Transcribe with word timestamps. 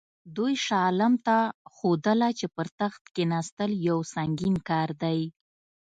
دوی 0.35 0.53
شاه 0.65 0.83
عالم 0.87 1.13
ته 1.25 1.37
ښودله 1.75 2.29
چې 2.39 2.45
پر 2.55 2.67
تخت 2.79 3.01
کښېنستل 3.15 3.71
یو 3.87 3.99
سنګین 4.13 4.55
کار 4.69 4.89
دی. 5.03 5.19